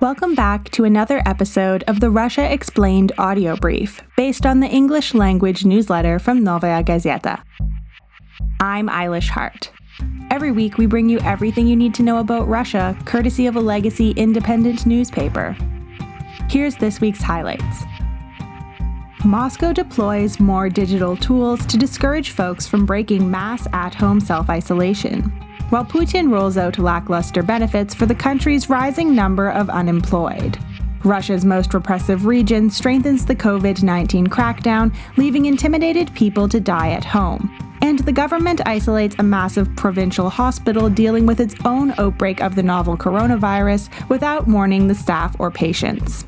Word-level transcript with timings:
Welcome 0.00 0.34
back 0.34 0.70
to 0.70 0.84
another 0.84 1.22
episode 1.26 1.82
of 1.88 2.00
the 2.00 2.10
Russia 2.10 2.52
Explained 2.52 3.12
audio 3.18 3.56
brief, 3.56 4.00
based 4.16 4.46
on 4.46 4.60
the 4.60 4.68
English 4.68 5.12
language 5.14 5.64
newsletter 5.64 6.18
from 6.18 6.44
Novaya 6.44 6.84
Gazeta. 6.84 7.42
I'm 8.60 8.88
Eilish 8.88 9.28
Hart. 9.28 9.72
Every 10.30 10.52
week, 10.52 10.78
we 10.78 10.86
bring 10.86 11.08
you 11.08 11.18
everything 11.20 11.66
you 11.66 11.74
need 11.74 11.94
to 11.94 12.02
know 12.02 12.18
about 12.18 12.46
Russia, 12.46 12.96
courtesy 13.06 13.46
of 13.46 13.56
a 13.56 13.60
legacy 13.60 14.12
independent 14.12 14.86
newspaper. 14.86 15.56
Here's 16.48 16.76
this 16.76 17.00
week's 17.00 17.22
highlights. 17.22 17.84
Moscow 19.24 19.72
deploys 19.72 20.38
more 20.38 20.68
digital 20.68 21.16
tools 21.16 21.66
to 21.66 21.76
discourage 21.76 22.30
folks 22.30 22.68
from 22.68 22.86
breaking 22.86 23.28
mass 23.28 23.66
at 23.72 23.94
home 23.94 24.20
self 24.20 24.48
isolation 24.48 25.32
while 25.70 25.84
Putin 25.84 26.30
rolls 26.30 26.56
out 26.56 26.78
lackluster 26.78 27.42
benefits 27.42 27.94
for 27.94 28.06
the 28.06 28.14
country's 28.14 28.70
rising 28.70 29.14
number 29.14 29.50
of 29.50 29.70
unemployed. 29.70 30.58
Russia's 31.04 31.44
most 31.44 31.74
repressive 31.74 32.26
region 32.26 32.70
strengthens 32.70 33.24
the 33.24 33.36
COVID 33.36 33.82
19 33.82 34.26
crackdown, 34.26 34.94
leaving 35.16 35.46
intimidated 35.46 36.12
people 36.14 36.48
to 36.48 36.60
die 36.60 36.90
at 36.90 37.04
home. 37.04 37.54
And 37.80 38.00
the 38.00 38.12
government 38.12 38.60
isolates 38.66 39.14
a 39.18 39.22
massive 39.22 39.74
provincial 39.76 40.28
hospital 40.28 40.90
dealing 40.90 41.26
with 41.26 41.40
its 41.40 41.54
own 41.64 41.94
outbreak 41.98 42.40
of 42.40 42.56
the 42.56 42.62
novel 42.62 42.96
coronavirus 42.96 43.88
without 44.08 44.48
warning 44.48 44.88
the 44.88 44.94
staff 44.94 45.36
or 45.38 45.50
patients. 45.50 46.24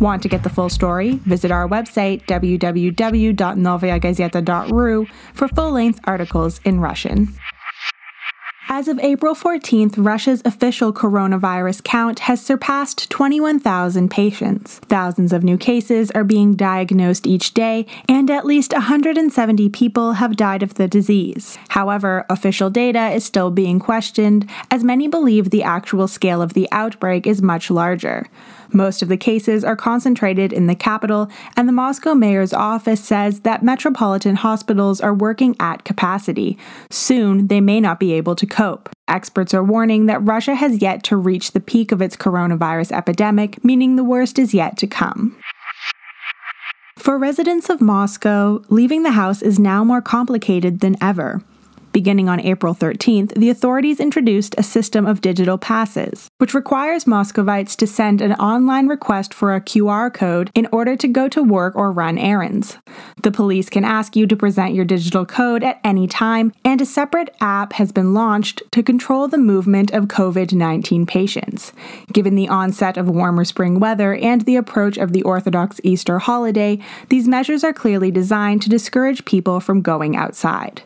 Want 0.00 0.22
to 0.22 0.28
get 0.28 0.42
the 0.42 0.50
full 0.50 0.70
story? 0.70 1.16
Visit 1.26 1.50
our 1.50 1.68
website 1.68 2.24
www.novayagazeta.ru 2.24 5.06
for 5.34 5.48
full 5.48 5.72
length 5.72 6.00
articles 6.04 6.58
in 6.64 6.80
Russian. 6.80 7.28
As 8.72 8.86
of 8.86 9.00
April 9.00 9.34
14th, 9.34 9.94
Russia's 9.96 10.42
official 10.44 10.92
coronavirus 10.92 11.82
count 11.82 12.20
has 12.20 12.40
surpassed 12.40 13.10
21,000 13.10 14.08
patients. 14.08 14.78
Thousands 14.86 15.32
of 15.32 15.42
new 15.42 15.58
cases 15.58 16.12
are 16.12 16.22
being 16.22 16.54
diagnosed 16.54 17.26
each 17.26 17.52
day, 17.52 17.84
and 18.08 18.30
at 18.30 18.46
least 18.46 18.72
170 18.72 19.70
people 19.70 20.12
have 20.12 20.36
died 20.36 20.62
of 20.62 20.74
the 20.74 20.86
disease. 20.86 21.58
However, 21.70 22.24
official 22.30 22.70
data 22.70 23.08
is 23.08 23.24
still 23.24 23.50
being 23.50 23.80
questioned, 23.80 24.48
as 24.70 24.84
many 24.84 25.08
believe 25.08 25.50
the 25.50 25.64
actual 25.64 26.06
scale 26.06 26.40
of 26.40 26.52
the 26.52 26.68
outbreak 26.70 27.26
is 27.26 27.42
much 27.42 27.72
larger. 27.72 28.28
Most 28.72 29.02
of 29.02 29.08
the 29.08 29.16
cases 29.16 29.64
are 29.64 29.76
concentrated 29.76 30.52
in 30.52 30.66
the 30.66 30.74
capital, 30.74 31.30
and 31.56 31.68
the 31.68 31.72
Moscow 31.72 32.14
mayor's 32.14 32.52
office 32.52 33.02
says 33.02 33.40
that 33.40 33.62
metropolitan 33.62 34.36
hospitals 34.36 35.00
are 35.00 35.14
working 35.14 35.56
at 35.58 35.84
capacity. 35.84 36.58
Soon, 36.90 37.48
they 37.48 37.60
may 37.60 37.80
not 37.80 37.98
be 37.98 38.12
able 38.12 38.36
to 38.36 38.46
cope. 38.46 38.88
Experts 39.08 39.52
are 39.52 39.64
warning 39.64 40.06
that 40.06 40.24
Russia 40.24 40.54
has 40.54 40.80
yet 40.80 41.02
to 41.04 41.16
reach 41.16 41.52
the 41.52 41.60
peak 41.60 41.90
of 41.90 42.00
its 42.00 42.16
coronavirus 42.16 42.92
epidemic, 42.92 43.64
meaning 43.64 43.96
the 43.96 44.04
worst 44.04 44.38
is 44.38 44.54
yet 44.54 44.76
to 44.76 44.86
come. 44.86 45.36
For 46.96 47.18
residents 47.18 47.70
of 47.70 47.80
Moscow, 47.80 48.62
leaving 48.68 49.02
the 49.02 49.12
house 49.12 49.42
is 49.42 49.58
now 49.58 49.82
more 49.82 50.02
complicated 50.02 50.80
than 50.80 50.96
ever. 51.02 51.42
Beginning 51.92 52.28
on 52.28 52.38
April 52.38 52.72
13th, 52.72 53.34
the 53.34 53.50
authorities 53.50 53.98
introduced 53.98 54.54
a 54.56 54.62
system 54.62 55.06
of 55.06 55.20
digital 55.20 55.58
passes, 55.58 56.30
which 56.38 56.54
requires 56.54 57.04
Muscovites 57.04 57.74
to 57.76 57.86
send 57.86 58.20
an 58.20 58.34
online 58.34 58.86
request 58.86 59.34
for 59.34 59.54
a 59.54 59.60
QR 59.60 60.12
code 60.14 60.52
in 60.54 60.68
order 60.70 60.94
to 60.94 61.08
go 61.08 61.28
to 61.28 61.42
work 61.42 61.74
or 61.74 61.90
run 61.90 62.16
errands. 62.16 62.78
The 63.24 63.32
police 63.32 63.68
can 63.68 63.84
ask 63.84 64.14
you 64.14 64.28
to 64.28 64.36
present 64.36 64.72
your 64.72 64.84
digital 64.84 65.26
code 65.26 65.64
at 65.64 65.80
any 65.82 66.06
time, 66.06 66.52
and 66.64 66.80
a 66.80 66.86
separate 66.86 67.34
app 67.40 67.72
has 67.72 67.90
been 67.90 68.14
launched 68.14 68.62
to 68.70 68.84
control 68.84 69.26
the 69.26 69.38
movement 69.38 69.90
of 69.90 70.04
COVID 70.04 70.52
19 70.52 71.06
patients. 71.06 71.72
Given 72.12 72.36
the 72.36 72.48
onset 72.48 72.98
of 72.98 73.10
warmer 73.10 73.44
spring 73.44 73.80
weather 73.80 74.14
and 74.14 74.42
the 74.42 74.56
approach 74.56 74.96
of 74.96 75.12
the 75.12 75.22
Orthodox 75.22 75.80
Easter 75.82 76.20
holiday, 76.20 76.78
these 77.08 77.26
measures 77.26 77.64
are 77.64 77.72
clearly 77.72 78.12
designed 78.12 78.62
to 78.62 78.68
discourage 78.68 79.24
people 79.24 79.58
from 79.58 79.82
going 79.82 80.14
outside. 80.14 80.82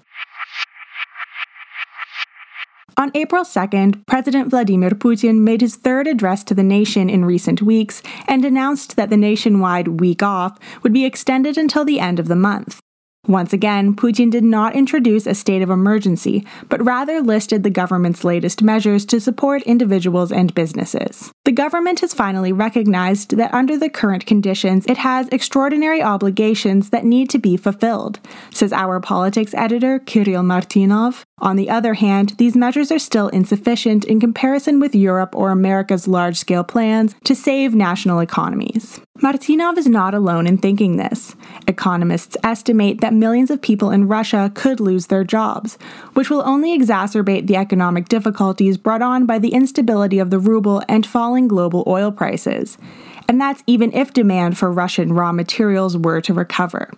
On 2.96 3.10
April 3.14 3.42
2nd, 3.42 4.06
President 4.06 4.50
Vladimir 4.50 4.90
Putin 4.90 5.40
made 5.40 5.60
his 5.60 5.74
third 5.74 6.06
address 6.06 6.44
to 6.44 6.54
the 6.54 6.62
nation 6.62 7.10
in 7.10 7.24
recent 7.24 7.60
weeks 7.60 8.02
and 8.28 8.44
announced 8.44 8.94
that 8.94 9.10
the 9.10 9.16
nationwide 9.16 10.00
week 10.00 10.22
off 10.22 10.58
would 10.82 10.92
be 10.92 11.04
extended 11.04 11.58
until 11.58 11.84
the 11.84 11.98
end 11.98 12.20
of 12.20 12.28
the 12.28 12.36
month. 12.36 12.80
Once 13.26 13.52
again, 13.52 13.94
Putin 13.94 14.30
did 14.30 14.44
not 14.44 14.76
introduce 14.76 15.26
a 15.26 15.34
state 15.34 15.62
of 15.62 15.70
emergency, 15.70 16.46
but 16.68 16.84
rather 16.84 17.22
listed 17.22 17.62
the 17.62 17.70
government's 17.70 18.24
latest 18.24 18.62
measures 18.62 19.06
to 19.06 19.20
support 19.20 19.62
individuals 19.62 20.30
and 20.30 20.54
businesses. 20.54 21.32
The 21.44 21.52
government 21.52 22.00
has 22.00 22.12
finally 22.12 22.52
recognized 22.52 23.36
that 23.36 23.54
under 23.54 23.78
the 23.78 23.88
current 23.88 24.26
conditions, 24.26 24.84
it 24.86 24.98
has 24.98 25.28
extraordinary 25.28 26.02
obligations 26.02 26.90
that 26.90 27.04
need 27.04 27.30
to 27.30 27.38
be 27.38 27.56
fulfilled, 27.56 28.20
says 28.50 28.72
our 28.72 29.00
politics 29.00 29.54
editor 29.54 29.98
Kirill 30.00 30.42
Martynov. 30.42 31.24
On 31.38 31.56
the 31.56 31.70
other 31.70 31.94
hand, 31.94 32.34
these 32.38 32.56
measures 32.56 32.92
are 32.92 32.98
still 32.98 33.28
insufficient 33.28 34.04
in 34.04 34.20
comparison 34.20 34.80
with 34.80 34.94
Europe 34.94 35.34
or 35.34 35.50
America's 35.50 36.06
large 36.06 36.36
scale 36.36 36.64
plans 36.64 37.14
to 37.24 37.34
save 37.34 37.74
national 37.74 38.20
economies. 38.20 39.00
Martynov 39.22 39.78
is 39.78 39.86
not 39.86 40.12
alone 40.12 40.44
in 40.44 40.58
thinking 40.58 40.96
this. 40.96 41.36
Economists 41.68 42.36
estimate 42.42 43.00
that 43.00 43.14
millions 43.14 43.48
of 43.48 43.62
people 43.62 43.92
in 43.92 44.08
Russia 44.08 44.50
could 44.54 44.80
lose 44.80 45.06
their 45.06 45.22
jobs, 45.22 45.78
which 46.14 46.30
will 46.30 46.42
only 46.44 46.76
exacerbate 46.76 47.46
the 47.46 47.54
economic 47.54 48.08
difficulties 48.08 48.76
brought 48.76 49.02
on 49.02 49.24
by 49.24 49.38
the 49.38 49.54
instability 49.54 50.18
of 50.18 50.30
the 50.30 50.40
ruble 50.40 50.82
and 50.88 51.06
falling 51.06 51.46
global 51.46 51.84
oil 51.86 52.10
prices. 52.10 52.76
And 53.28 53.40
that's 53.40 53.62
even 53.68 53.92
if 53.92 54.12
demand 54.12 54.58
for 54.58 54.72
Russian 54.72 55.12
raw 55.12 55.30
materials 55.30 55.96
were 55.96 56.20
to 56.20 56.34
recover. 56.34 56.90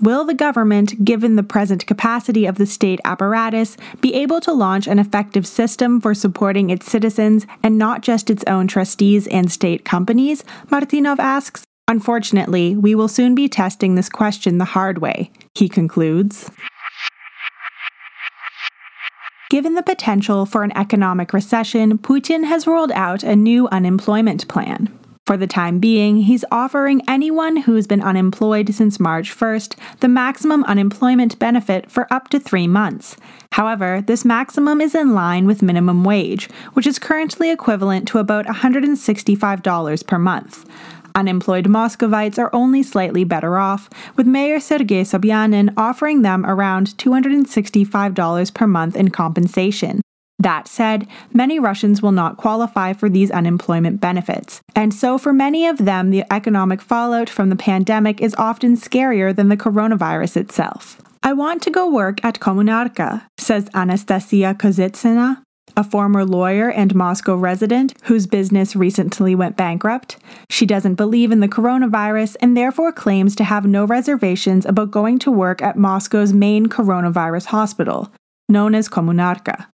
Will 0.00 0.24
the 0.24 0.34
government, 0.34 1.04
given 1.04 1.36
the 1.36 1.42
present 1.42 1.86
capacity 1.86 2.46
of 2.46 2.56
the 2.56 2.66
state 2.66 3.00
apparatus, 3.04 3.76
be 4.00 4.14
able 4.14 4.40
to 4.40 4.52
launch 4.52 4.86
an 4.86 4.98
effective 4.98 5.46
system 5.46 6.00
for 6.00 6.14
supporting 6.14 6.70
its 6.70 6.90
citizens 6.90 7.46
and 7.62 7.76
not 7.76 8.00
just 8.00 8.30
its 8.30 8.42
own 8.46 8.66
trustees 8.66 9.26
and 9.26 9.52
state 9.52 9.84
companies? 9.84 10.44
Martynov 10.68 11.18
asks. 11.18 11.62
Unfortunately, 11.88 12.74
we 12.74 12.94
will 12.94 13.08
soon 13.08 13.34
be 13.34 13.48
testing 13.48 13.94
this 13.94 14.08
question 14.08 14.58
the 14.58 14.64
hard 14.64 14.98
way, 14.98 15.30
he 15.54 15.68
concludes. 15.68 16.50
Given 19.50 19.74
the 19.74 19.82
potential 19.82 20.46
for 20.46 20.62
an 20.62 20.74
economic 20.74 21.34
recession, 21.34 21.98
Putin 21.98 22.44
has 22.44 22.66
rolled 22.66 22.92
out 22.92 23.22
a 23.22 23.36
new 23.36 23.68
unemployment 23.68 24.48
plan. 24.48 24.88
For 25.24 25.36
the 25.36 25.46
time 25.46 25.78
being, 25.78 26.16
he's 26.16 26.44
offering 26.50 27.00
anyone 27.06 27.58
who's 27.58 27.86
been 27.86 28.02
unemployed 28.02 28.74
since 28.74 28.98
March 28.98 29.30
1st 29.30 29.76
the 30.00 30.08
maximum 30.08 30.64
unemployment 30.64 31.38
benefit 31.38 31.88
for 31.88 32.12
up 32.12 32.28
to 32.30 32.40
three 32.40 32.66
months. 32.66 33.16
However, 33.52 34.02
this 34.04 34.24
maximum 34.24 34.80
is 34.80 34.96
in 34.96 35.14
line 35.14 35.46
with 35.46 35.62
minimum 35.62 36.02
wage, 36.02 36.50
which 36.72 36.88
is 36.88 36.98
currently 36.98 37.50
equivalent 37.50 38.08
to 38.08 38.18
about 38.18 38.46
$165 38.46 40.06
per 40.08 40.18
month. 40.18 40.68
Unemployed 41.14 41.66
Muscovites 41.66 42.38
are 42.38 42.50
only 42.52 42.82
slightly 42.82 43.22
better 43.22 43.58
off, 43.58 43.88
with 44.16 44.26
Mayor 44.26 44.58
Sergei 44.58 45.02
Sobyanin 45.02 45.72
offering 45.76 46.22
them 46.22 46.44
around 46.46 46.88
$265 46.98 48.54
per 48.54 48.66
month 48.66 48.96
in 48.96 49.10
compensation. 49.10 50.00
That 50.42 50.66
said, 50.66 51.06
many 51.32 51.60
Russians 51.60 52.02
will 52.02 52.10
not 52.10 52.36
qualify 52.36 52.94
for 52.94 53.08
these 53.08 53.30
unemployment 53.30 54.00
benefits. 54.00 54.60
And 54.74 54.92
so, 54.92 55.16
for 55.16 55.32
many 55.32 55.68
of 55.68 55.78
them, 55.78 56.10
the 56.10 56.24
economic 56.32 56.82
fallout 56.82 57.30
from 57.30 57.48
the 57.48 57.54
pandemic 57.54 58.20
is 58.20 58.34
often 58.36 58.76
scarier 58.76 59.34
than 59.34 59.50
the 59.50 59.56
coronavirus 59.56 60.36
itself. 60.38 61.00
I 61.22 61.32
want 61.32 61.62
to 61.62 61.70
go 61.70 61.88
work 61.88 62.24
at 62.24 62.40
Kommunarka, 62.40 63.24
says 63.38 63.70
Anastasia 63.72 64.56
Kozitsina, 64.58 65.44
a 65.76 65.84
former 65.84 66.24
lawyer 66.24 66.72
and 66.72 66.92
Moscow 66.92 67.36
resident 67.36 67.94
whose 68.02 68.26
business 68.26 68.74
recently 68.74 69.36
went 69.36 69.56
bankrupt. 69.56 70.16
She 70.50 70.66
doesn't 70.66 70.96
believe 70.96 71.30
in 71.30 71.38
the 71.38 71.46
coronavirus 71.46 72.34
and 72.40 72.56
therefore 72.56 72.90
claims 72.90 73.36
to 73.36 73.44
have 73.44 73.64
no 73.64 73.84
reservations 73.84 74.66
about 74.66 74.90
going 74.90 75.20
to 75.20 75.30
work 75.30 75.62
at 75.62 75.78
Moscow's 75.78 76.32
main 76.32 76.66
coronavirus 76.66 77.46
hospital, 77.46 78.12
known 78.48 78.74
as 78.74 78.88
Kommunarka. 78.88 79.66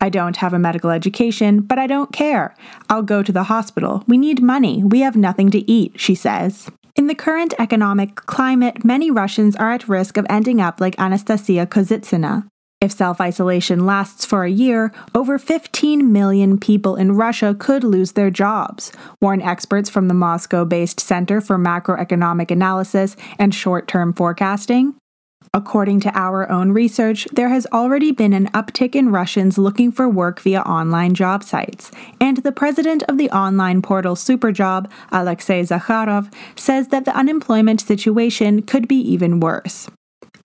I 0.00 0.08
don't 0.08 0.36
have 0.38 0.54
a 0.54 0.58
medical 0.58 0.90
education, 0.90 1.60
but 1.60 1.78
I 1.78 1.86
don't 1.86 2.12
care. 2.12 2.54
I'll 2.88 3.02
go 3.02 3.22
to 3.22 3.32
the 3.32 3.44
hospital. 3.44 4.02
We 4.06 4.16
need 4.16 4.42
money. 4.42 4.82
We 4.82 5.00
have 5.00 5.16
nothing 5.16 5.50
to 5.50 5.70
eat, 5.70 6.00
she 6.00 6.14
says. 6.14 6.70
In 6.96 7.06
the 7.06 7.14
current 7.14 7.54
economic 7.58 8.16
climate, 8.16 8.84
many 8.84 9.10
Russians 9.10 9.56
are 9.56 9.72
at 9.72 9.88
risk 9.88 10.16
of 10.16 10.26
ending 10.28 10.60
up 10.60 10.80
like 10.80 10.98
Anastasia 10.98 11.66
Kozitsina. 11.66 12.46
If 12.80 12.92
self 12.92 13.20
isolation 13.20 13.84
lasts 13.84 14.24
for 14.24 14.44
a 14.44 14.50
year, 14.50 14.90
over 15.14 15.38
15 15.38 16.10
million 16.10 16.58
people 16.58 16.96
in 16.96 17.12
Russia 17.12 17.54
could 17.58 17.84
lose 17.84 18.12
their 18.12 18.30
jobs, 18.30 18.90
warn 19.20 19.42
experts 19.42 19.90
from 19.90 20.08
the 20.08 20.14
Moscow 20.14 20.64
based 20.64 20.98
Center 20.98 21.42
for 21.42 21.58
Macroeconomic 21.58 22.50
Analysis 22.50 23.16
and 23.38 23.54
Short 23.54 23.86
Term 23.86 24.14
Forecasting. 24.14 24.94
According 25.52 26.00
to 26.00 26.16
our 26.16 26.48
own 26.48 26.70
research, 26.70 27.26
there 27.32 27.48
has 27.48 27.66
already 27.72 28.12
been 28.12 28.32
an 28.32 28.46
uptick 28.48 28.94
in 28.94 29.10
Russians 29.10 29.58
looking 29.58 29.90
for 29.90 30.08
work 30.08 30.40
via 30.40 30.60
online 30.60 31.14
job 31.14 31.42
sites, 31.42 31.90
and 32.20 32.36
the 32.38 32.52
president 32.52 33.02
of 33.08 33.18
the 33.18 33.30
online 33.30 33.82
portal 33.82 34.14
Superjob, 34.14 34.88
Alexei 35.10 35.62
Zakharov, 35.62 36.32
says 36.54 36.88
that 36.88 37.04
the 37.04 37.16
unemployment 37.16 37.80
situation 37.80 38.62
could 38.62 38.86
be 38.86 39.00
even 39.00 39.40
worse. 39.40 39.90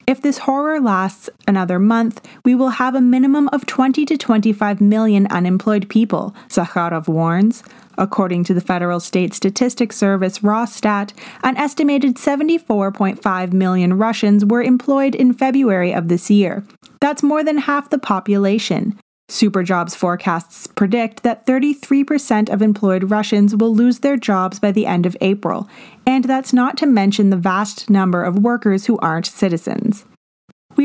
If 0.08 0.22
this 0.22 0.40
horror 0.40 0.80
lasts 0.80 1.32
another 1.48 1.80
month, 1.80 2.22
we 2.44 2.54
will 2.54 2.70
have 2.70 2.94
a 2.94 3.02
minimum 3.02 3.48
of 3.50 3.66
20 3.66 4.06
to 4.06 4.18
25 4.18 4.80
million 4.80 5.26
unemployed 5.28 5.90
people, 5.90 6.36
Zakharov 6.48 7.08
warns. 7.08 7.64
According 7.98 8.44
to 8.46 8.54
the 8.54 8.62
Federal 8.62 9.00
State 9.00 9.34
Statistics 9.34 9.98
Service 9.98 10.40
Rosstat, 10.40 11.14
an 11.44 11.58
estimated 11.58 12.16
74.5 12.16 13.54
million 13.54 13.98
Russians 13.98 14.46
were 14.46 14.62
employed 14.62 15.16
in 15.16 15.34
February 15.34 15.94
of 15.94 16.08
this 16.08 16.30
year. 16.30 16.64
That's 17.02 17.24
more 17.24 17.44
than 17.44 17.60
half 17.60 17.90
the 17.90 17.98
population. 17.98 18.98
Superjobs 19.30 19.96
forecasts 19.96 20.68
predict 20.68 21.24
that 21.24 21.48
33% 21.48 22.50
of 22.50 22.62
employed 22.62 23.10
Russians 23.10 23.56
will 23.56 23.74
lose 23.74 24.00
their 24.00 24.18
jobs 24.18 24.60
by 24.60 24.72
the 24.72 24.86
end 24.86 25.06
of 25.06 25.18
April, 25.20 25.68
and 26.06 26.26
that's 26.26 26.54
not 26.54 26.78
to 26.78 26.86
mention 26.86 27.32
the 27.32 27.38
vast 27.38 27.90
number 27.90 28.24
of 28.24 28.40
workers 28.40 28.86
who 28.86 29.00
aren't 29.00 29.26
citizens. 29.26 30.06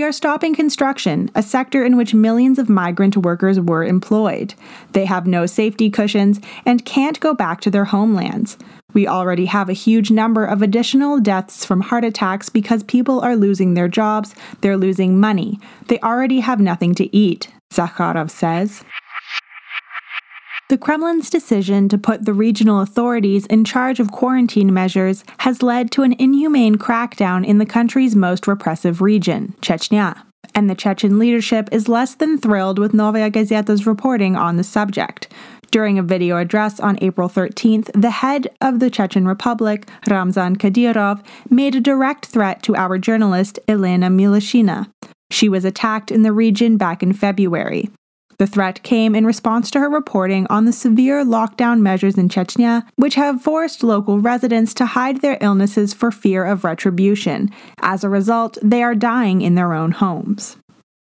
We 0.01 0.07
are 0.07 0.13
stopping 0.13 0.55
construction, 0.55 1.31
a 1.35 1.43
sector 1.43 1.85
in 1.85 1.95
which 1.95 2.15
millions 2.15 2.59
of 2.59 2.71
migrant 2.71 3.19
workers 3.19 3.61
were 3.61 3.85
employed. 3.85 4.55
They 4.93 5.05
have 5.05 5.27
no 5.27 5.45
safety 5.45 5.91
cushions 5.91 6.41
and 6.65 6.87
can't 6.87 7.21
go 7.21 7.35
back 7.35 7.61
to 7.61 7.71
their 7.71 7.85
homelands. 7.85 8.57
We 8.95 9.07
already 9.07 9.45
have 9.45 9.69
a 9.69 9.75
huge 9.75 10.11
number 10.11 10.47
of 10.47 10.63
additional 10.63 11.21
deaths 11.21 11.67
from 11.67 11.83
heart 11.83 12.03
attacks 12.03 12.49
because 12.49 12.83
people 12.85 13.21
are 13.21 13.37
losing 13.37 13.75
their 13.75 13.89
jobs, 13.89 14.35
they're 14.63 14.79
losing 14.79 15.21
money. 15.21 15.61
They 15.89 16.01
already 16.01 16.41
have 16.41 16.61
nothing 16.61 16.95
to 16.95 17.15
eat, 17.15 17.51
Zakharov 17.71 18.31
says. 18.31 18.83
The 20.71 20.79
Kremlin's 20.79 21.31
decision 21.31 21.89
to 21.89 21.99
put 21.99 22.27
the 22.27 22.33
regional 22.33 22.81
authorities 22.81 23.45
in 23.47 23.65
charge 23.65 23.99
of 23.99 24.13
quarantine 24.13 24.73
measures 24.73 25.25
has 25.39 25.65
led 25.65 25.91
to 25.91 26.05
an 26.05 26.15
inhumane 26.17 26.77
crackdown 26.77 27.45
in 27.45 27.59
the 27.59 27.67
country's 27.67 28.15
most 28.15 28.47
repressive 28.47 29.01
region, 29.01 29.57
Chechnya. 29.63 30.23
And 30.55 30.71
the 30.71 30.77
Chechen 30.77 31.19
leadership 31.19 31.69
is 31.73 31.89
less 31.89 32.15
than 32.15 32.39
thrilled 32.39 32.79
with 32.79 32.95
Novaya 32.95 33.33
Gazeta's 33.33 33.85
reporting 33.85 34.37
on 34.37 34.59
the 34.59 34.63
subject. 34.63 35.27
During 35.73 35.99
a 35.99 36.05
video 36.05 36.37
address 36.37 36.79
on 36.79 37.03
April 37.03 37.29
13th, 37.29 37.91
the 38.01 38.11
head 38.11 38.47
of 38.61 38.79
the 38.79 38.91
Chechen 38.91 39.27
Republic, 39.27 39.89
Ramzan 40.09 40.55
Kadyrov, 40.55 41.21
made 41.51 41.75
a 41.75 41.81
direct 41.81 42.27
threat 42.27 42.63
to 42.63 42.77
our 42.77 42.97
journalist, 42.97 43.59
Elena 43.67 44.09
Milashina. 44.09 44.89
She 45.33 45.49
was 45.49 45.65
attacked 45.65 46.13
in 46.13 46.23
the 46.23 46.33
region 46.33 46.77
back 46.77 47.03
in 47.03 47.13
February. 47.13 47.91
The 48.41 48.47
threat 48.47 48.83
came 48.83 49.15
in 49.15 49.27
response 49.27 49.71
to 49.71 49.81
her 49.81 49.91
reporting 49.91 50.47
on 50.49 50.65
the 50.65 50.73
severe 50.73 51.23
lockdown 51.27 51.81
measures 51.81 52.17
in 52.17 52.31
Chechnya, 52.31 52.87
which 52.97 53.17
have 53.17 53.43
forced 53.43 53.83
local 53.83 54.19
residents 54.19 54.73
to 54.75 54.87
hide 54.87 55.21
their 55.21 55.37
illnesses 55.43 55.93
for 55.93 56.11
fear 56.11 56.47
of 56.47 56.65
retribution. 56.65 57.51
As 57.83 58.03
a 58.03 58.09
result, 58.09 58.57
they 58.63 58.83
are 58.83 58.95
dying 58.95 59.43
in 59.43 59.57
their 59.57 59.75
own 59.75 59.93
homes. 59.93 60.57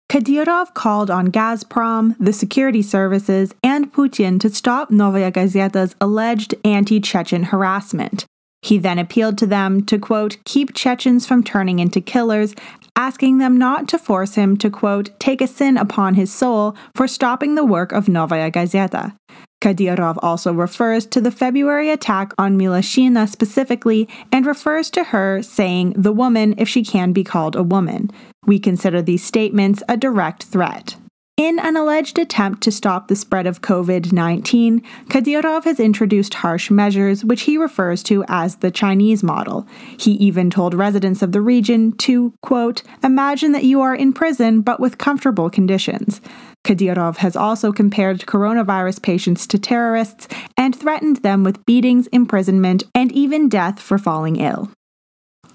Kadyrov 0.09 0.73
called 0.73 1.09
on 1.09 1.31
Gazprom, 1.31 2.13
the 2.19 2.33
security 2.33 2.81
services, 2.81 3.53
and 3.63 3.93
Putin 3.93 4.37
to 4.41 4.49
stop 4.49 4.91
Novaya 4.91 5.31
Gazeta's 5.31 5.95
alleged 6.01 6.55
anti 6.65 6.99
Chechen 6.99 7.43
harassment. 7.43 8.25
He 8.61 8.77
then 8.77 8.99
appealed 8.99 9.37
to 9.37 9.47
them 9.47 9.85
to, 9.85 9.97
quote, 9.97 10.35
keep 10.43 10.75
Chechens 10.75 11.25
from 11.25 11.45
turning 11.45 11.79
into 11.79 12.01
killers, 12.01 12.53
asking 12.99 13.37
them 13.37 13.57
not 13.57 13.87
to 13.87 13.97
force 13.97 14.35
him 14.35 14.57
to, 14.57 14.69
quote, 14.69 15.17
take 15.21 15.39
a 15.39 15.47
sin 15.47 15.77
upon 15.77 16.15
his 16.15 16.29
soul 16.29 16.75
for 16.93 17.07
stopping 17.07 17.55
the 17.55 17.63
work 17.63 17.93
of 17.93 18.09
Novaya 18.09 18.51
Gazeta. 18.51 19.15
Kadyrov 19.61 20.19
also 20.21 20.51
refers 20.51 21.05
to 21.05 21.21
the 21.21 21.31
February 21.31 21.91
attack 21.91 22.33
on 22.37 22.57
Milashina 22.57 23.29
specifically 23.29 24.09
and 24.33 24.45
refers 24.45 24.89
to 24.89 25.05
her 25.05 25.41
saying 25.41 25.93
the 25.95 26.11
woman 26.11 26.55
if 26.57 26.67
she 26.67 26.83
can 26.83 27.13
be 27.13 27.23
called 27.23 27.55
a 27.55 27.63
woman. 27.63 28.11
We 28.45 28.59
consider 28.59 29.01
these 29.01 29.23
statements 29.23 29.81
a 29.87 29.95
direct 29.95 30.43
threat. 30.43 30.97
In 31.39 31.57
an 31.57 31.77
alleged 31.77 32.19
attempt 32.19 32.61
to 32.63 32.71
stop 32.71 33.07
the 33.07 33.15
spread 33.15 33.47
of 33.47 33.61
COVID 33.61 34.11
19, 34.11 34.81
Kadyrov 35.07 35.63
has 35.63 35.79
introduced 35.79 36.33
harsh 36.33 36.69
measures, 36.69 37.23
which 37.23 37.43
he 37.43 37.57
refers 37.57 38.03
to 38.03 38.25
as 38.27 38.57
the 38.57 38.69
Chinese 38.69 39.23
model. 39.23 39.65
He 39.97 40.11
even 40.15 40.49
told 40.49 40.73
residents 40.73 41.21
of 41.21 41.31
the 41.31 41.39
region 41.39 41.93
to, 41.99 42.33
quote, 42.41 42.83
imagine 43.01 43.53
that 43.53 43.63
you 43.63 43.79
are 43.79 43.95
in 43.95 44.11
prison 44.11 44.59
but 44.59 44.81
with 44.81 44.97
comfortable 44.97 45.49
conditions. 45.49 46.19
Kadyrov 46.65 47.15
has 47.19 47.37
also 47.37 47.71
compared 47.71 48.19
coronavirus 48.25 49.01
patients 49.01 49.47
to 49.47 49.57
terrorists 49.57 50.27
and 50.57 50.75
threatened 50.75 51.23
them 51.23 51.45
with 51.45 51.65
beatings, 51.65 52.07
imprisonment, 52.07 52.83
and 52.93 53.13
even 53.13 53.47
death 53.47 53.79
for 53.79 53.97
falling 53.97 54.35
ill. 54.35 54.73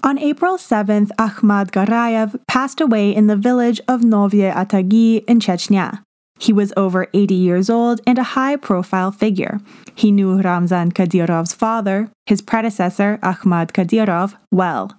On 0.05 0.19
April 0.19 0.55
7th, 0.57 1.09
Ahmad 1.17 1.71
Garayev 1.71 2.39
passed 2.47 2.79
away 2.79 3.09
in 3.09 3.25
the 3.25 3.35
village 3.35 3.81
of 3.87 4.01
Novye 4.01 4.53
Atagi 4.53 5.25
in 5.25 5.39
Chechnya. 5.39 6.03
He 6.37 6.53
was 6.53 6.71
over 6.77 7.07
80 7.11 7.33
years 7.33 7.71
old 7.71 8.01
and 8.05 8.19
a 8.19 8.35
high 8.37 8.55
profile 8.55 9.11
figure. 9.11 9.59
He 9.95 10.11
knew 10.11 10.39
Ramzan 10.39 10.91
Kadyrov's 10.91 11.55
father, 11.55 12.11
his 12.27 12.43
predecessor, 12.43 13.17
Ahmad 13.23 13.73
Kadyrov, 13.73 14.35
well. 14.51 14.91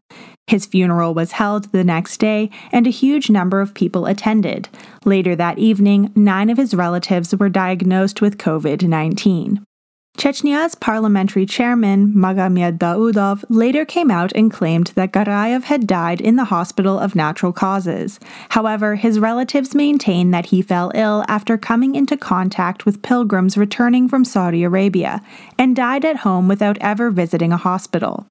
His 0.49 0.67
funeral 0.67 1.15
was 1.15 1.33
held 1.33 1.71
the 1.71 1.85
next 1.85 2.19
day, 2.19 2.51
and 2.73 2.85
a 2.85 2.91
huge 2.91 3.31
number 3.31 3.61
of 3.61 3.75
people 3.75 4.07
attended. 4.07 4.69
Later 5.05 5.37
that 5.37 5.61
evening, 5.61 6.11
nine 6.17 6.51
of 6.51 6.59
his 6.59 6.75
relatives 6.75 7.33
were 7.33 7.49
diagnosed 7.49 8.21
with 8.21 8.39
COVID 8.39 8.83
19. 8.83 9.65
Chechnya's 10.17 10.75
parliamentary 10.75 11.45
chairman, 11.45 12.15
Magomed 12.15 12.79
Daudov, 12.79 13.45
later 13.51 13.85
came 13.85 14.11
out 14.11 14.33
and 14.35 14.51
claimed 14.51 14.89
that 14.95 15.13
Garayev 15.13 15.65
had 15.65 15.87
died 15.87 16.23
in 16.23 16.37
the 16.37 16.47
hospital 16.47 16.99
of 16.99 17.15
natural 17.15 17.53
causes. 17.53 18.19
However, 18.49 18.95
his 18.95 19.19
relatives 19.19 19.75
maintain 19.75 20.31
that 20.31 20.47
he 20.47 20.63
fell 20.63 20.91
ill 20.95 21.25
after 21.29 21.59
coming 21.59 21.95
into 21.95 22.17
contact 22.17 22.87
with 22.87 23.03
pilgrims 23.03 23.59
returning 23.59 24.09
from 24.09 24.25
Saudi 24.25 24.65
Arabia 24.65 25.23
and 25.59 25.77
died 25.77 26.05
at 26.05 26.17
home 26.17 26.49
without 26.49 26.79
ever 26.81 27.11
visiting 27.11 27.53
a 27.53 27.59
hospital. 27.59 28.27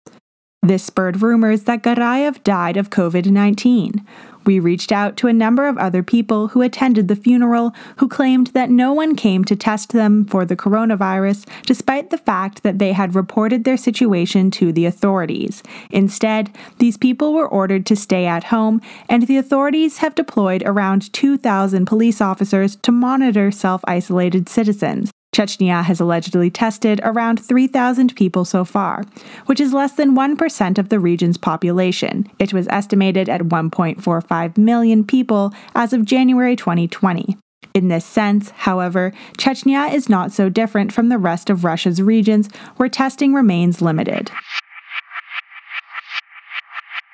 This 0.63 0.83
spurred 0.83 1.21
rumors 1.21 1.65
that 1.65 1.83
Garayev 1.83 2.43
died 2.43 2.77
of 2.77 2.89
COVID 2.89 3.27
19. 3.27 4.03
We 4.45 4.59
reached 4.59 4.92
out 4.92 5.18
to 5.18 5.27
a 5.27 5.33
number 5.33 5.68
of 5.68 5.77
other 5.77 6.03
people 6.03 6.50
who 6.50 6.62
attended 6.62 7.07
the 7.07 7.15
funeral 7.15 7.74
who 7.97 8.07
claimed 8.07 8.47
that 8.47 8.69
no 8.69 8.94
one 8.94 9.15
came 9.15 9.44
to 9.45 9.56
test 9.56 9.92
them 9.92 10.25
for 10.25 10.45
the 10.45 10.56
coronavirus, 10.56 11.47
despite 11.65 12.09
the 12.09 12.18
fact 12.18 12.63
that 12.63 12.79
they 12.79 12.93
had 12.93 13.15
reported 13.15 13.63
their 13.63 13.77
situation 13.77 14.51
to 14.51 14.72
the 14.72 14.86
authorities. 14.86 15.63
Instead, 15.89 16.55
these 16.77 16.98
people 16.98 17.34
were 17.34 17.48
ordered 17.48 17.86
to 17.88 17.96
stay 17.96 18.25
at 18.25 18.46
home, 18.46 18.81
and 19.10 19.27
the 19.27 19.38
authorities 19.38 19.98
have 19.98 20.15
deployed 20.15 20.63
around 20.65 21.12
2,000 21.13 21.86
police 21.86 22.22
officers 22.22 22.75
to 22.77 22.91
monitor 22.91 23.51
self 23.51 23.81
isolated 23.88 24.48
citizens. 24.50 25.14
Chechnya 25.36 25.84
has 25.84 26.00
allegedly 26.00 26.50
tested 26.50 27.01
around 27.04 27.46
3,000 27.46 28.15
people 28.15 28.46
so 28.46 28.63
far, 28.63 29.04
which 29.48 29.60
is 29.60 29.74
less 29.74 29.92
than 29.92 30.15
1% 30.15 30.77
of 30.77 30.88
the 30.88 30.98
region's 30.98 31.38
population. 31.38 32.32
It 32.39 32.54
was 32.54 32.70
estimated 32.70 33.27
at 33.27 33.42
1.45 33.42 34.58
million 34.58 35.04
people 35.04 35.54
as 35.75 35.92
of 35.92 36.06
January 36.06 36.56
2020. 36.56 37.36
In 37.74 37.89
this 37.89 38.06
sense, 38.06 38.51
however, 38.51 39.12
Chechnya 39.38 39.94
is 39.94 40.08
not 40.08 40.32
so 40.32 40.48
different 40.48 40.94
from 40.94 41.10
the 41.10 41.18
rest 41.18 41.50
of 41.50 41.65
Russia's 41.65 42.01
regions 42.01 42.48
where 42.77 42.88
testing 42.88 43.34
remains 43.34 43.82
limited. 43.82 44.32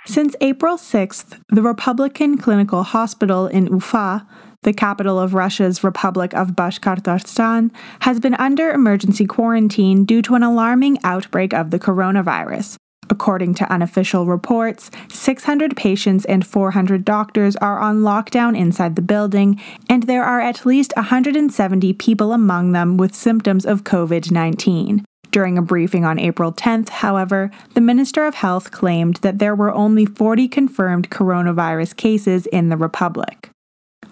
Since 0.06 0.36
April 0.42 0.78
6th, 0.78 1.42
the 1.50 1.63
Republican 1.63 2.38
Clinical 2.38 2.84
Hospital 2.84 3.48
in 3.48 3.66
Ufa 3.66 4.28
the 4.63 4.74
capital 4.74 5.20
of 5.20 5.34
Russia's 5.34 5.84
Republic 5.84 6.34
of 6.34 6.51
Bashkortostan, 6.51 7.72
has 8.01 8.20
been 8.20 8.36
under 8.36 8.70
emergency 8.72 9.25
quarantine 9.25 10.06
due 10.06 10.22
to 10.22 10.36
an 10.36 10.44
alarming 10.44 11.00
outbreak 11.03 11.53
of 11.53 11.72
the 11.72 11.80
coronavirus. 11.80 12.75
According 13.10 13.56
to 13.56 13.72
unofficial 13.72 14.25
reports, 14.25 14.89
600 15.10 15.75
patients 15.75 16.24
and 16.25 16.46
400 16.48 17.03
doctors 17.03 17.56
are 17.58 17.80
on 17.80 18.03
lockdown 18.03 18.58
inside 18.58 18.96
the 18.96 19.01
building, 19.01 19.60
and 19.89 20.03
there 20.03 20.24
are 20.24 20.39
at 20.39 20.65
least 20.65 20.94
170 20.96 21.94
people 21.94 22.32
among 22.32 22.72
them 22.72 22.98
with 22.98 23.13
symptoms 23.13 23.65
of 23.65 23.84
COVID 23.84 24.32
19. 24.32 25.03
During 25.32 25.58
a 25.58 25.62
briefing 25.62 26.06
on 26.06 26.20
April 26.20 26.53
10th, 26.53 26.89
however, 26.89 27.51
the 27.74 27.82
Minister 27.82 28.25
of 28.25 28.36
Health 28.36 28.72
claimed 28.72 29.15
that 29.18 29.39
there 29.39 29.56
were 29.56 29.74
only 29.74 30.06
40 30.06 30.48
confirmed 30.48 31.10
coronavirus 31.10 31.96
cases 31.96 32.46
in 32.48 32.70
the 32.70 32.77
Republic. 32.77 33.50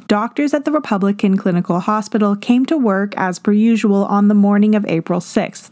Doctors 0.10 0.56
at 0.56 0.66
the 0.66 0.72
Republican 0.72 1.38
Clinical 1.38 1.82
Hospital 1.82 2.36
came 2.36 2.66
to 2.66 2.76
work 2.76 3.14
as 3.16 3.38
per 3.38 3.52
usual 3.52 4.06
on 4.06 4.28
the 4.28 4.34
morning 4.34 4.74
of 4.74 4.84
April 4.88 5.20
6th. 5.20 5.70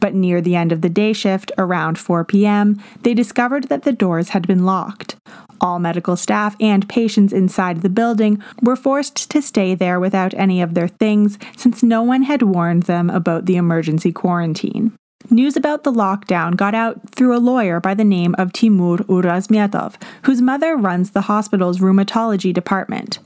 but 0.00 0.14
near 0.14 0.40
the 0.40 0.56
end 0.56 0.72
of 0.72 0.80
the 0.80 0.88
day 0.88 1.12
shift, 1.12 1.52
around 1.58 1.98
4 1.98 2.24
p.m., 2.24 2.82
they 3.02 3.12
discovered 3.12 3.64
that 3.64 3.82
the 3.82 3.92
doors 3.92 4.30
had 4.30 4.46
been 4.46 4.64
locked. 4.64 5.16
All 5.60 5.78
medical 5.78 6.16
staff 6.16 6.56
and 6.58 6.88
patients 6.88 7.30
inside 7.30 7.82
the 7.82 7.90
building 7.90 8.42
were 8.62 8.74
forced 8.74 9.30
to 9.30 9.42
stay 9.42 9.74
there 9.74 10.00
without 10.00 10.32
any 10.32 10.62
of 10.62 10.72
their 10.72 10.88
things 10.88 11.38
since 11.54 11.82
no 11.82 12.02
one 12.02 12.22
had 12.22 12.40
warned 12.40 12.84
them 12.84 13.10
about 13.10 13.44
the 13.44 13.56
emergency 13.56 14.12
quarantine. 14.12 14.92
News 15.30 15.56
about 15.56 15.84
the 15.84 15.92
lockdown 15.92 16.56
got 16.56 16.74
out 16.74 17.10
through 17.10 17.36
a 17.36 17.38
lawyer 17.38 17.80
by 17.80 17.94
the 17.94 18.04
name 18.04 18.34
of 18.38 18.52
Timur 18.52 18.98
Urazmetov, 18.98 19.94
whose 20.22 20.42
mother 20.42 20.74
runs 20.74 21.10
the 21.10 21.22
hospital's 21.22 21.80
rheumatology 21.80 22.52
department. 22.52 23.18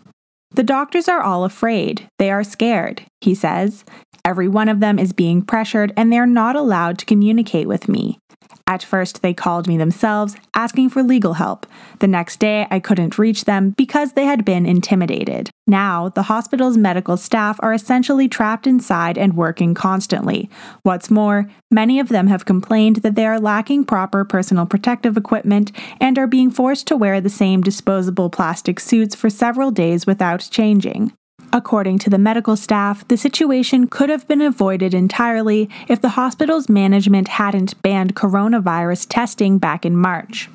The 0.51 0.63
doctors 0.63 1.09
are 1.09 1.23
all 1.23 1.45
afraid. 1.45 2.09
They 2.19 2.31
are 2.31 2.43
scared, 2.43 3.03
he 3.21 3.35
says. 3.35 3.85
Every 4.29 4.47
one 4.47 4.69
of 4.69 4.81
them 4.81 4.99
is 4.99 5.15
being 5.15 5.41
pressured 5.41 5.91
and 5.97 6.13
they're 6.13 6.27
not 6.27 6.55
allowed 6.55 6.99
to 6.99 7.07
communicate 7.07 7.67
with 7.67 7.89
me. 7.89 8.19
At 8.67 8.83
first, 8.83 9.23
they 9.23 9.33
called 9.33 9.67
me 9.67 9.79
themselves, 9.79 10.37
asking 10.53 10.91
for 10.91 11.03
legal 11.03 11.33
help. 11.33 11.65
The 12.01 12.09
next 12.09 12.39
day, 12.39 12.67
I 12.71 12.79
couldn't 12.79 13.19
reach 13.19 13.47
them 13.47 13.71
because 13.79 14.13
they 14.13 14.27
had 14.27 14.45
been 14.45 14.67
intimidated. 14.67 15.49
Now, 15.67 16.11
the 16.11 16.25
hospital's 16.25 16.77
medical 16.77 17.17
staff 17.17 17.59
are 17.61 17.73
essentially 17.73 18.29
trapped 18.29 18.67
inside 18.67 19.17
and 19.17 19.35
working 19.35 19.73
constantly. 19.73 20.51
What's 20.83 21.11
more, 21.11 21.51
many 21.71 21.99
of 21.99 22.11
them 22.11 22.27
have 22.27 22.45
complained 22.45 22.97
that 22.97 23.15
they 23.15 23.25
are 23.25 23.41
lacking 23.41 23.87
proper 23.87 24.27
personal 24.27 24.67
protective 24.67 25.17
equipment 25.17 25.73
and 26.03 26.19
are 26.19 26.27
being 26.27 26.51
forced 26.51 26.87
to 26.89 26.99
wear 26.99 27.23
the 27.23 27.31
same 27.31 27.63
disposable 27.63 28.29
plastic 28.29 28.79
suits 28.79 29.15
for 29.15 29.31
several 29.31 29.71
days 29.71 30.07
without 30.07 30.47
changing. 30.51 31.13
According 31.53 31.99
to 32.01 32.11
the 32.11 32.19
medical 32.19 32.57
staff, 32.57 33.07
the 33.09 33.17
situation 33.17 33.87
could 33.87 34.11
have 34.11 34.29
been 34.29 34.43
avoided 34.43 34.93
entirely 34.93 35.71
if 35.89 36.01
the 36.01 36.11
hospital's 36.11 36.69
management 36.69 37.29
hadn't 37.29 37.81
banned 37.83 38.15
coronavirus 38.15 39.07
testing 39.09 39.59
back 39.59 39.87
in 39.87 39.97
March. 39.97 40.51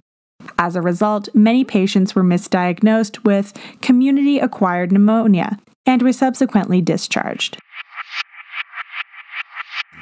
As 0.60 0.76
a 0.76 0.82
result, 0.82 1.30
many 1.34 1.64
patients 1.64 2.14
were 2.14 2.24
misdiagnosed 2.24 3.24
with 3.24 3.54
community 3.82 4.40
acquired 4.40 4.92
pneumonia 4.92 5.58
and 5.86 6.02
were 6.02 6.14
subsequently 6.14 6.82
discharged. 6.82 7.58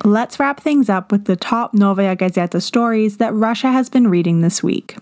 Let's 0.04 0.40
wrap 0.40 0.60
things 0.60 0.90
up 0.90 1.12
with 1.12 1.26
the 1.26 1.36
top 1.36 1.74
Novaya 1.74 2.16
Gazeta 2.16 2.62
stories 2.62 3.18
that 3.18 3.34
Russia 3.34 3.72
has 3.72 3.90
been 3.90 4.08
reading 4.08 4.42
this 4.42 4.64
week. 4.64 4.98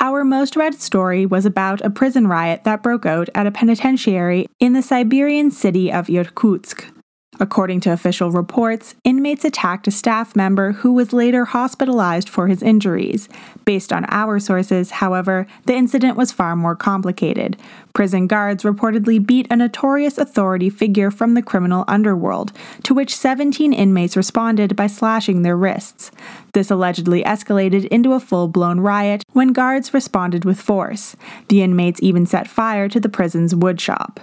Our 0.00 0.24
most 0.24 0.56
read 0.56 0.74
story 0.80 1.26
was 1.26 1.46
about 1.46 1.80
a 1.80 1.90
prison 1.90 2.26
riot 2.26 2.64
that 2.64 2.82
broke 2.82 3.06
out 3.06 3.28
at 3.34 3.46
a 3.46 3.50
penitentiary 3.50 4.48
in 4.60 4.72
the 4.72 4.82
Siberian 4.82 5.50
city 5.50 5.92
of 5.92 6.08
Irkutsk. 6.08 6.91
According 7.40 7.80
to 7.80 7.92
official 7.92 8.30
reports, 8.30 8.94
inmates 9.04 9.44
attacked 9.44 9.88
a 9.88 9.90
staff 9.90 10.36
member 10.36 10.72
who 10.72 10.92
was 10.92 11.12
later 11.14 11.46
hospitalized 11.46 12.28
for 12.28 12.46
his 12.46 12.62
injuries. 12.62 13.28
Based 13.64 13.92
on 13.92 14.04
our 14.08 14.38
sources, 14.38 14.92
however, 14.92 15.46
the 15.64 15.74
incident 15.74 16.16
was 16.16 16.30
far 16.30 16.54
more 16.54 16.76
complicated. 16.76 17.56
Prison 17.94 18.26
guards 18.26 18.64
reportedly 18.64 19.24
beat 19.24 19.46
a 19.50 19.56
notorious 19.56 20.18
authority 20.18 20.70
figure 20.70 21.10
from 21.10 21.32
the 21.34 21.42
criminal 21.42 21.84
underworld, 21.88 22.52
to 22.84 22.92
which 22.94 23.16
17 23.16 23.72
inmates 23.72 24.16
responded 24.16 24.76
by 24.76 24.86
slashing 24.86 25.42
their 25.42 25.56
wrists. 25.56 26.12
This 26.52 26.70
allegedly 26.70 27.24
escalated 27.24 27.86
into 27.86 28.12
a 28.12 28.20
full 28.20 28.46
blown 28.46 28.78
riot 28.78 29.24
when 29.32 29.54
guards 29.54 29.94
responded 29.94 30.44
with 30.44 30.60
force. 30.60 31.16
The 31.48 31.62
inmates 31.62 32.00
even 32.02 32.26
set 32.26 32.46
fire 32.46 32.88
to 32.90 33.00
the 33.00 33.08
prison's 33.08 33.54
woodshop. 33.54 34.18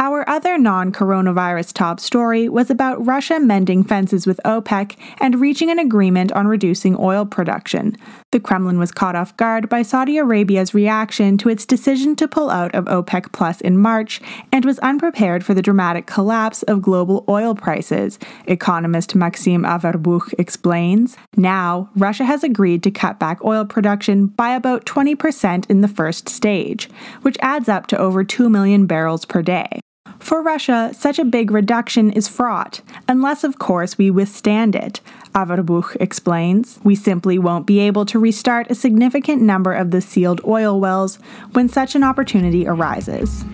Our 0.00 0.28
other 0.30 0.58
non 0.58 0.92
coronavirus 0.92 1.72
top 1.72 1.98
story 1.98 2.48
was 2.48 2.70
about 2.70 3.04
Russia 3.04 3.40
mending 3.40 3.82
fences 3.82 4.28
with 4.28 4.38
OPEC 4.44 4.96
and 5.20 5.40
reaching 5.40 5.70
an 5.70 5.80
agreement 5.80 6.30
on 6.32 6.46
reducing 6.46 6.94
oil 6.96 7.26
production. 7.26 7.96
The 8.30 8.38
Kremlin 8.38 8.78
was 8.78 8.92
caught 8.92 9.16
off 9.16 9.36
guard 9.36 9.68
by 9.68 9.82
Saudi 9.82 10.16
Arabia's 10.16 10.72
reaction 10.72 11.36
to 11.38 11.48
its 11.48 11.66
decision 11.66 12.14
to 12.14 12.28
pull 12.28 12.48
out 12.48 12.72
of 12.76 12.84
OPEC 12.84 13.32
Plus 13.32 13.60
in 13.60 13.76
March 13.76 14.20
and 14.52 14.64
was 14.64 14.78
unprepared 14.80 15.44
for 15.44 15.52
the 15.52 15.62
dramatic 15.62 16.06
collapse 16.06 16.62
of 16.64 16.80
global 16.80 17.24
oil 17.28 17.56
prices, 17.56 18.20
economist 18.46 19.16
Maxim 19.16 19.64
Averbuch 19.64 20.32
explains. 20.38 21.16
Now, 21.36 21.90
Russia 21.96 22.24
has 22.24 22.44
agreed 22.44 22.84
to 22.84 22.92
cut 22.92 23.18
back 23.18 23.44
oil 23.44 23.64
production 23.64 24.26
by 24.26 24.50
about 24.50 24.86
20% 24.86 25.68
in 25.68 25.80
the 25.80 25.88
first 25.88 26.28
stage, 26.28 26.88
which 27.22 27.36
adds 27.42 27.68
up 27.68 27.88
to 27.88 27.98
over 27.98 28.22
2 28.22 28.48
million 28.48 28.86
barrels 28.86 29.24
per 29.24 29.42
day. 29.42 29.80
For 30.18 30.42
Russia, 30.42 30.92
such 30.94 31.18
a 31.18 31.24
big 31.24 31.50
reduction 31.50 32.12
is 32.12 32.28
fraught, 32.28 32.80
unless, 33.08 33.44
of 33.44 33.58
course, 33.58 33.96
we 33.96 34.10
withstand 34.10 34.74
it. 34.74 35.00
Averbuch 35.34 35.96
explains, 36.00 36.80
we 36.82 36.94
simply 36.94 37.38
won't 37.38 37.66
be 37.66 37.78
able 37.78 38.04
to 38.06 38.18
restart 38.18 38.70
a 38.70 38.74
significant 38.74 39.40
number 39.42 39.72
of 39.72 39.90
the 39.90 40.00
sealed 40.00 40.40
oil 40.44 40.80
wells 40.80 41.18
when 41.52 41.68
such 41.68 41.94
an 41.94 42.02
opportunity 42.02 42.66
arises. 42.66 43.44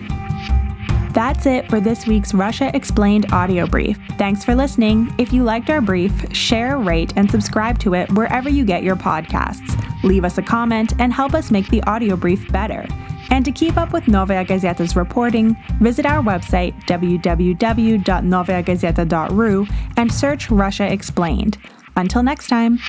That's 1.13 1.45
it 1.45 1.69
for 1.69 1.79
this 1.79 2.05
week's 2.05 2.33
Russia 2.33 2.71
Explained 2.75 3.31
audio 3.31 3.67
brief. 3.67 3.97
Thanks 4.17 4.43
for 4.43 4.53
listening. 4.53 5.13
If 5.17 5.31
you 5.31 5.43
liked 5.43 5.69
our 5.69 5.79
brief, 5.79 6.35
share, 6.35 6.77
rate, 6.77 7.13
and 7.15 7.31
subscribe 7.31 7.79
to 7.79 7.93
it 7.93 8.11
wherever 8.11 8.49
you 8.49 8.65
get 8.65 8.83
your 8.83 8.97
podcasts. 8.97 10.03
Leave 10.03 10.25
us 10.25 10.37
a 10.37 10.41
comment 10.41 10.93
and 10.99 11.13
help 11.13 11.33
us 11.33 11.51
make 11.51 11.69
the 11.69 11.81
audio 11.83 12.17
brief 12.17 12.51
better. 12.51 12.85
And 13.29 13.45
to 13.45 13.51
keep 13.51 13.77
up 13.77 13.93
with 13.93 14.07
Novaya 14.07 14.45
Gazeta's 14.45 14.95
reporting, 14.95 15.55
visit 15.81 16.05
our 16.05 16.23
website 16.23 16.73
www.novayagazeta.ru 16.85 19.67
and 19.97 20.11
search 20.11 20.51
Russia 20.51 20.91
Explained. 20.91 21.57
Until 21.95 22.23
next 22.23 22.47
time. 22.47 22.79